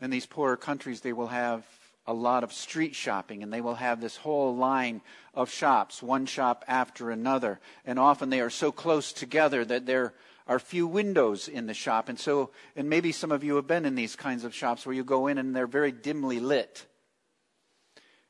in 0.03 0.11
these 0.11 0.27
poorer 0.27 0.55
countries, 0.55 1.01
they 1.01 1.13
will 1.13 1.29
have 1.29 1.65
a 2.07 2.13
lot 2.13 2.43
of 2.43 2.51
street 2.51 2.95
shopping 2.95 3.43
and 3.43 3.53
they 3.53 3.61
will 3.61 3.75
have 3.75 4.01
this 4.01 4.17
whole 4.17 4.55
line 4.55 5.01
of 5.33 5.49
shops, 5.49 6.01
one 6.01 6.25
shop 6.25 6.65
after 6.67 7.11
another. 7.11 7.59
And 7.85 7.99
often 7.99 8.29
they 8.29 8.41
are 8.41 8.49
so 8.49 8.71
close 8.71 9.13
together 9.13 9.63
that 9.65 9.85
there 9.85 10.13
are 10.47 10.59
few 10.59 10.87
windows 10.87 11.47
in 11.47 11.67
the 11.67 11.73
shop. 11.73 12.09
And 12.09 12.19
so, 12.19 12.49
and 12.75 12.89
maybe 12.89 13.11
some 13.11 13.31
of 13.31 13.43
you 13.43 13.55
have 13.55 13.67
been 13.67 13.85
in 13.85 13.95
these 13.95 14.15
kinds 14.15 14.43
of 14.43 14.55
shops 14.55 14.85
where 14.85 14.95
you 14.95 15.03
go 15.03 15.27
in 15.27 15.37
and 15.37 15.55
they're 15.55 15.67
very 15.67 15.91
dimly 15.91 16.39
lit. 16.39 16.85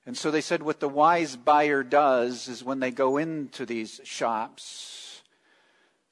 And 0.06 0.18
so 0.18 0.32
they 0.32 0.42
said 0.42 0.64
what 0.64 0.80
the 0.80 0.90
wise 0.90 1.36
buyer 1.36 1.84
does 1.84 2.48
is 2.48 2.64
when 2.64 2.80
they 2.80 2.92
go 2.92 3.18
into 3.18 3.66
these 3.66 4.02
shops, 4.04 5.22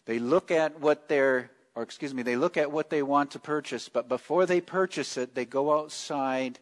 they 0.06 0.20
look 0.20 0.52
at 0.52 0.80
what 0.80 1.10
they're, 1.10 1.52
or 1.76 1.84
excuse 1.84 2.14
me, 2.14 2.24
they 2.24 2.36
look 2.36 2.56
at 2.56 2.72
what 2.72 2.90
they 2.90 3.04
want 3.04 3.32
to 3.32 3.40
purchase, 3.40 3.90
but 3.90 4.08
before 4.08 4.46
they 4.46 4.62
purchase 4.62 5.18
it, 5.18 5.36
they 5.36 5.46
go 5.46 5.78
outside 5.78 6.60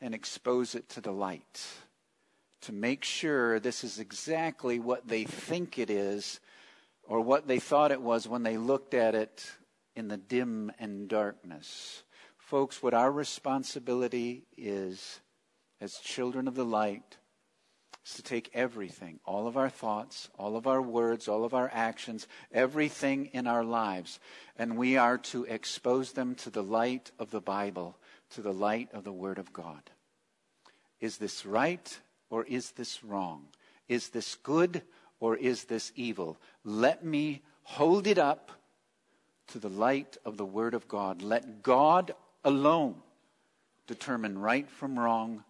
and 0.00 0.14
expose 0.14 0.74
it 0.74 0.88
to 0.90 1.00
the 1.00 1.12
light 1.12 1.60
to 2.62 2.72
make 2.72 3.04
sure 3.04 3.58
this 3.58 3.84
is 3.84 3.98
exactly 3.98 4.78
what 4.78 5.08
they 5.08 5.24
think 5.24 5.78
it 5.78 5.90
is 5.90 6.40
or 7.02 7.20
what 7.20 7.48
they 7.48 7.58
thought 7.58 7.92
it 7.92 8.02
was 8.02 8.28
when 8.28 8.42
they 8.42 8.56
looked 8.56 8.94
at 8.94 9.14
it 9.14 9.50
in 9.96 10.08
the 10.08 10.16
dim 10.16 10.70
and 10.78 11.08
darkness. 11.08 12.04
Folks, 12.36 12.82
what 12.82 12.94
our 12.94 13.10
responsibility 13.10 14.44
is 14.56 15.20
as 15.80 15.98
children 15.98 16.46
of 16.46 16.54
the 16.54 16.64
light 16.64 17.16
is 18.04 18.14
to 18.14 18.22
take 18.22 18.50
everything, 18.54 19.20
all 19.24 19.46
of 19.46 19.56
our 19.56 19.68
thoughts, 19.68 20.28
all 20.38 20.56
of 20.56 20.66
our 20.66 20.82
words, 20.82 21.28
all 21.28 21.44
of 21.44 21.54
our 21.54 21.70
actions, 21.72 22.26
everything 22.52 23.26
in 23.26 23.46
our 23.46 23.64
lives, 23.64 24.20
and 24.56 24.76
we 24.76 24.96
are 24.96 25.18
to 25.18 25.44
expose 25.44 26.12
them 26.12 26.34
to 26.34 26.50
the 26.50 26.62
light 26.62 27.10
of 27.18 27.30
the 27.30 27.40
Bible, 27.40 27.96
to 28.30 28.42
the 28.42 28.52
light 28.52 28.88
of 28.92 29.04
the 29.04 29.12
Word 29.12 29.38
of 29.38 29.52
God. 29.52 29.82
Is 31.00 31.18
this 31.18 31.44
right 31.46 31.98
or 32.28 32.44
is 32.44 32.72
this 32.72 33.02
wrong? 33.02 33.46
Is 33.88 34.10
this 34.10 34.36
good 34.36 34.82
or 35.18 35.36
is 35.36 35.64
this 35.64 35.92
evil? 35.96 36.38
Let 36.64 37.04
me 37.04 37.42
hold 37.62 38.06
it 38.06 38.18
up 38.18 38.52
to 39.48 39.58
the 39.58 39.68
light 39.68 40.16
of 40.24 40.36
the 40.36 40.46
Word 40.46 40.74
of 40.74 40.88
God. 40.88 41.22
Let 41.22 41.62
God 41.62 42.14
alone 42.44 42.96
determine 43.86 44.38
right 44.38 44.70
from 44.70 44.98
wrong, 44.98 45.42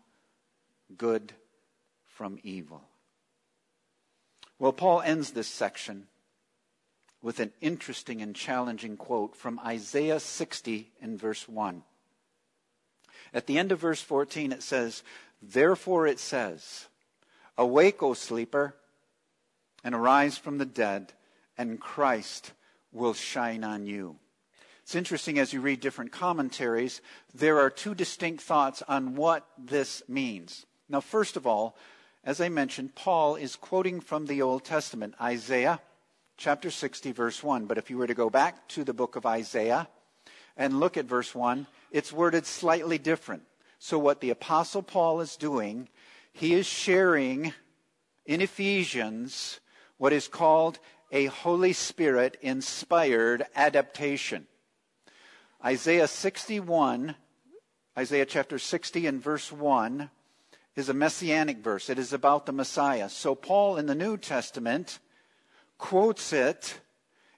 good 0.96 1.33
from 2.07 2.38
evil. 2.42 2.83
Well, 4.59 4.72
Paul 4.72 5.02
ends 5.02 5.31
this 5.31 5.48
section 5.48 6.07
with 7.22 7.40
an 7.40 7.52
interesting 7.61 8.22
and 8.22 8.35
challenging 8.35 8.96
quote 8.96 9.37
from 9.37 9.59
Isaiah 9.61 10.20
60 10.20 10.90
in 11.00 11.18
verse 11.18 11.48
1. 11.48 11.83
At 13.33 13.47
the 13.47 13.59
end 13.59 13.73
of 13.73 13.81
verse 13.81 14.03
14, 14.03 14.53
it 14.53 14.62
says, 14.62 15.03
Therefore 15.43 16.07
it 16.07 16.19
says, 16.19 16.87
Awake, 17.57 18.03
O 18.03 18.14
sleeper, 18.14 18.75
and 19.85 19.95
arise 19.95 20.37
from 20.37 20.59
the 20.59 20.66
dead, 20.66 21.12
and 21.57 21.81
Christ 21.81 22.53
will 22.93 23.14
shine 23.14 23.64
on 23.64 23.87
you. 23.87 24.16
It's 24.83 24.95
interesting 24.95 25.38
as 25.38 25.53
you 25.53 25.61
read 25.61 25.81
different 25.81 26.11
commentaries, 26.11 27.01
there 27.33 27.61
are 27.61 27.71
two 27.71 27.95
distinct 27.95 28.43
thoughts 28.43 28.83
on 28.88 29.14
what 29.14 29.47
this 29.57 30.03
means. 30.09 30.66
Now, 30.88 31.01
first 31.01 31.37
of 31.37 31.47
all, 31.47 31.77
as 32.25 32.40
I 32.40 32.49
mentioned, 32.49 32.95
Paul 32.95 33.37
is 33.37 33.57
quoting 33.57 34.01
from 34.01 34.27
the 34.27 34.43
Old 34.43 34.64
Testament, 34.64 35.14
Isaiah 35.21 35.81
chapter 36.37 36.71
60, 36.71 37.12
verse 37.12 37.43
1. 37.43 37.66
But 37.66 37.79
if 37.79 37.88
you 37.88 37.99
were 37.99 38.07
to 38.07 38.14
go 38.14 38.31
back 38.31 38.66
to 38.71 38.83
the 38.83 38.93
book 38.93 39.14
of 39.14 39.25
Isaiah 39.25 39.88
and 40.56 40.80
look 40.80 40.96
at 40.96 41.06
verse 41.06 41.34
1, 41.34 41.66
it's 41.90 42.12
worded 42.12 42.46
slightly 42.46 42.98
different. 42.98 43.42
So, 43.78 43.98
what 43.98 44.20
the 44.20 44.30
Apostle 44.30 44.82
Paul 44.82 45.20
is 45.20 45.36
doing, 45.36 45.88
he 46.32 46.54
is 46.54 46.66
sharing 46.66 47.54
in 48.26 48.40
Ephesians 48.40 49.60
what 49.96 50.12
is 50.12 50.28
called 50.28 50.78
a 51.10 51.26
Holy 51.26 51.72
Spirit 51.72 52.36
inspired 52.40 53.44
adaptation. 53.54 54.46
Isaiah 55.64 56.08
61, 56.08 57.16
Isaiah 57.98 58.26
chapter 58.26 58.58
60 58.58 59.06
and 59.06 59.22
verse 59.22 59.50
1 59.50 60.10
is 60.76 60.88
a 60.88 60.94
messianic 60.94 61.58
verse. 61.58 61.90
It 61.90 61.98
is 61.98 62.12
about 62.12 62.46
the 62.46 62.52
Messiah. 62.52 63.08
So 63.08 63.34
Paul 63.34 63.76
in 63.76 63.86
the 63.86 63.94
New 63.94 64.16
Testament 64.16 64.98
quotes 65.78 66.32
it 66.32 66.80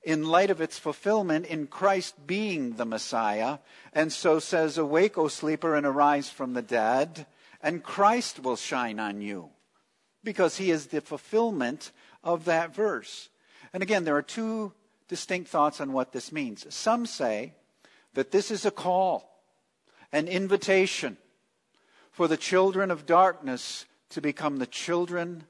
in 0.02 0.24
light 0.24 0.50
of 0.50 0.60
its 0.60 0.78
fulfillment 0.78 1.46
in 1.46 1.66
Christ 1.66 2.26
being 2.26 2.76
the 2.76 2.84
Messiah, 2.84 3.58
and 3.92 4.12
so 4.12 4.38
says, 4.38 4.78
Awake, 4.78 5.16
O 5.16 5.28
sleeper, 5.28 5.76
and 5.76 5.86
arise 5.86 6.28
from 6.28 6.54
the 6.54 6.62
dead, 6.62 7.26
and 7.62 7.82
Christ 7.82 8.40
will 8.40 8.56
shine 8.56 8.98
on 8.98 9.20
you. 9.20 9.50
Because 10.24 10.56
he 10.56 10.70
is 10.70 10.86
the 10.86 11.00
fulfillment 11.00 11.92
of 12.22 12.44
that 12.44 12.74
verse. 12.74 13.28
And 13.72 13.82
again, 13.82 14.04
there 14.04 14.16
are 14.16 14.22
two 14.22 14.72
distinct 15.08 15.50
thoughts 15.50 15.80
on 15.80 15.92
what 15.92 16.12
this 16.12 16.32
means. 16.32 16.66
Some 16.74 17.06
say 17.06 17.54
that 18.14 18.30
this 18.30 18.50
is 18.50 18.64
a 18.64 18.70
call, 18.70 19.42
an 20.12 20.28
invitation 20.28 21.16
for 22.10 22.28
the 22.28 22.36
children 22.36 22.90
of 22.90 23.06
darkness 23.06 23.86
to 24.10 24.20
become 24.20 24.58
the 24.58 24.66
children 24.66 25.44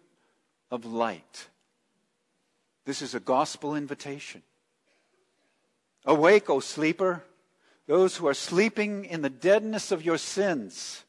of 0.71 0.85
light. 0.85 1.49
This 2.85 3.03
is 3.03 3.14
a 3.14 3.21
gospel 3.21 3.75
invitation. 3.75 4.42
Awake, 6.05 6.51
O 6.51 6.61
sleeper, 6.61 7.25
those 7.87 8.16
who 8.16 8.27
are 8.27 8.35
sleeping 8.35 9.05
in 9.05 9.23
the 9.23 9.31
deadness 9.31 9.92
of 9.92 10.05
your 10.05 10.18
sins. 10.18 11.05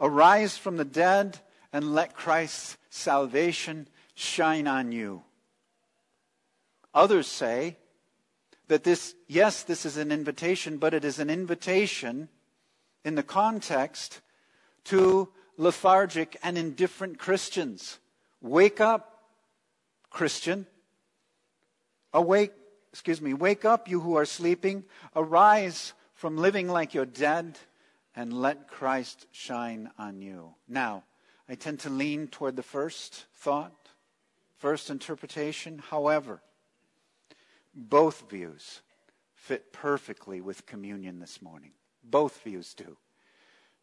Arise 0.00 0.56
from 0.56 0.76
the 0.76 0.84
dead 0.84 1.38
and 1.72 1.94
let 1.94 2.14
Christ's 2.14 2.76
salvation 2.90 3.88
shine 4.14 4.66
on 4.66 4.92
you. 4.92 5.22
Others 6.94 7.26
say 7.26 7.76
that 8.68 8.84
this, 8.84 9.14
yes, 9.28 9.62
this 9.62 9.86
is 9.86 9.96
an 9.96 10.12
invitation, 10.12 10.76
but 10.76 10.92
it 10.94 11.04
is 11.04 11.18
an 11.18 11.30
invitation 11.30 12.28
in 13.04 13.14
the 13.14 13.22
context 13.22 14.20
to 14.84 15.28
lethargic 15.56 16.36
and 16.42 16.58
indifferent 16.58 17.18
Christians. 17.18 17.98
Wake 18.40 18.80
up, 18.80 19.22
Christian. 20.10 20.66
Awake, 22.12 22.52
excuse 22.92 23.20
me, 23.20 23.34
wake 23.34 23.64
up, 23.64 23.88
you 23.88 24.00
who 24.00 24.16
are 24.16 24.24
sleeping. 24.24 24.84
Arise 25.16 25.92
from 26.14 26.36
living 26.36 26.68
like 26.68 26.94
you're 26.94 27.06
dead 27.06 27.58
and 28.14 28.32
let 28.32 28.68
Christ 28.68 29.26
shine 29.32 29.90
on 29.98 30.20
you. 30.20 30.54
Now, 30.68 31.04
I 31.48 31.54
tend 31.54 31.80
to 31.80 31.90
lean 31.90 32.28
toward 32.28 32.56
the 32.56 32.62
first 32.62 33.26
thought, 33.34 33.88
first 34.58 34.90
interpretation. 34.90 35.78
However, 35.78 36.42
both 37.74 38.28
views 38.30 38.82
fit 39.34 39.72
perfectly 39.72 40.40
with 40.40 40.66
communion 40.66 41.18
this 41.18 41.42
morning. 41.42 41.72
Both 42.04 42.42
views 42.42 42.74
do. 42.74 42.96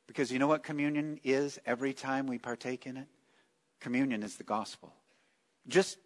Because 0.07 0.31
you 0.31 0.39
know 0.39 0.47
what 0.47 0.63
communion 0.63 1.19
is 1.23 1.59
every 1.65 1.93
time 1.93 2.27
we 2.27 2.37
partake 2.37 2.87
in 2.87 2.97
it? 2.97 3.07
Communion 3.79 4.23
is 4.23 4.37
the 4.37 4.43
gospel. 4.43 4.93
Just 5.67 5.97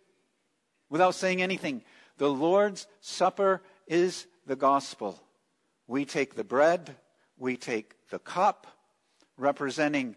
without 0.89 1.15
saying 1.15 1.41
anything, 1.41 1.83
the 2.17 2.29
Lord's 2.29 2.87
Supper 3.01 3.61
is 3.87 4.27
the 4.45 4.55
gospel. 4.55 5.21
We 5.87 6.05
take 6.05 6.35
the 6.35 6.43
bread, 6.43 6.95
we 7.37 7.57
take 7.57 7.93
the 8.09 8.19
cup, 8.19 8.67
representing 9.37 10.15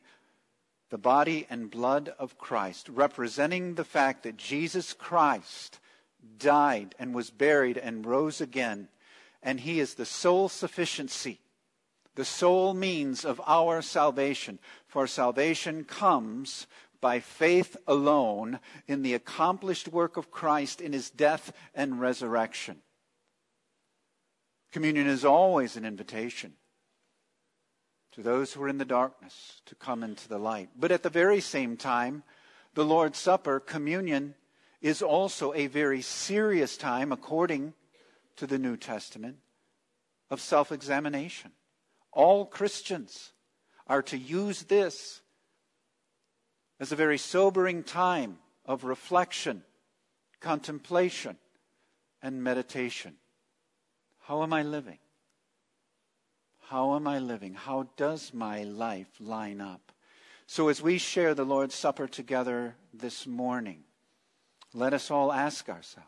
the 0.90 0.98
body 0.98 1.46
and 1.50 1.70
blood 1.70 2.14
of 2.18 2.38
Christ, 2.38 2.88
representing 2.88 3.74
the 3.74 3.84
fact 3.84 4.22
that 4.22 4.36
Jesus 4.36 4.92
Christ 4.92 5.80
died 6.38 6.94
and 6.98 7.14
was 7.14 7.30
buried 7.30 7.76
and 7.76 8.06
rose 8.06 8.40
again, 8.40 8.88
and 9.42 9.60
he 9.60 9.80
is 9.80 9.94
the 9.94 10.04
sole 10.04 10.48
sufficiency, 10.48 11.40
the 12.14 12.24
sole 12.24 12.72
means 12.72 13.24
of 13.24 13.40
our 13.46 13.82
salvation. 13.82 14.58
For 14.86 15.06
salvation 15.06 15.84
comes 15.84 16.66
by 17.06 17.20
faith 17.20 17.76
alone 17.86 18.58
in 18.88 19.02
the 19.02 19.14
accomplished 19.14 19.86
work 19.86 20.16
of 20.16 20.32
Christ 20.32 20.80
in 20.80 20.92
his 20.92 21.08
death 21.08 21.52
and 21.72 22.00
resurrection. 22.00 22.78
Communion 24.72 25.06
is 25.06 25.24
always 25.24 25.76
an 25.76 25.84
invitation 25.84 26.54
to 28.10 28.22
those 28.22 28.52
who 28.52 28.62
are 28.64 28.68
in 28.68 28.78
the 28.78 28.84
darkness 28.84 29.62
to 29.66 29.76
come 29.76 30.02
into 30.02 30.28
the 30.28 30.36
light. 30.36 30.70
But 30.76 30.90
at 30.90 31.04
the 31.04 31.08
very 31.08 31.40
same 31.40 31.76
time, 31.76 32.24
the 32.74 32.84
Lord's 32.84 33.20
Supper, 33.20 33.60
communion, 33.60 34.34
is 34.80 35.00
also 35.00 35.54
a 35.54 35.68
very 35.68 36.02
serious 36.02 36.76
time, 36.76 37.12
according 37.12 37.72
to 38.34 38.48
the 38.48 38.58
New 38.58 38.76
Testament, 38.76 39.36
of 40.28 40.40
self 40.40 40.72
examination. 40.72 41.52
All 42.10 42.46
Christians 42.46 43.30
are 43.86 44.02
to 44.02 44.18
use 44.18 44.64
this 44.64 45.20
as 46.78 46.92
a 46.92 46.96
very 46.96 47.18
sobering 47.18 47.82
time 47.82 48.38
of 48.64 48.84
reflection, 48.84 49.62
contemplation, 50.40 51.36
and 52.22 52.42
meditation. 52.42 53.14
How 54.20 54.42
am 54.42 54.52
I 54.52 54.62
living? 54.62 54.98
How 56.68 56.96
am 56.96 57.06
I 57.06 57.20
living? 57.20 57.54
How 57.54 57.88
does 57.96 58.34
my 58.34 58.64
life 58.64 59.08
line 59.20 59.60
up? 59.60 59.92
So, 60.48 60.68
as 60.68 60.82
we 60.82 60.98
share 60.98 61.34
the 61.34 61.44
Lord's 61.44 61.74
Supper 61.74 62.06
together 62.06 62.76
this 62.92 63.26
morning, 63.26 63.84
let 64.74 64.92
us 64.92 65.10
all 65.10 65.32
ask 65.32 65.68
ourselves 65.68 66.06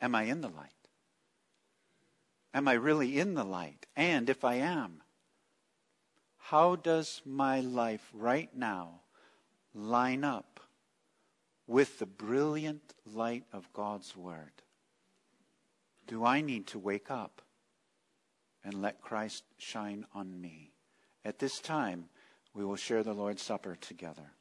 Am 0.00 0.14
I 0.14 0.24
in 0.24 0.40
the 0.40 0.48
light? 0.48 0.70
Am 2.52 2.68
I 2.68 2.74
really 2.74 3.18
in 3.18 3.34
the 3.34 3.44
light? 3.44 3.86
And 3.96 4.28
if 4.28 4.44
I 4.44 4.56
am, 4.56 5.02
how 6.38 6.76
does 6.76 7.22
my 7.24 7.60
life 7.60 8.08
right 8.12 8.54
now 8.54 9.00
line 9.74 10.24
up 10.24 10.60
with 11.66 11.98
the 11.98 12.06
brilliant 12.06 12.94
light 13.04 13.44
of 13.52 13.72
God's 13.72 14.16
Word? 14.16 14.52
Do 16.06 16.24
I 16.24 16.40
need 16.40 16.66
to 16.68 16.78
wake 16.78 17.10
up 17.10 17.42
and 18.62 18.80
let 18.80 19.00
Christ 19.00 19.44
shine 19.58 20.06
on 20.14 20.40
me? 20.40 20.72
At 21.24 21.38
this 21.38 21.58
time, 21.58 22.06
we 22.52 22.64
will 22.64 22.76
share 22.76 23.02
the 23.02 23.14
Lord's 23.14 23.42
Supper 23.42 23.76
together. 23.76 24.32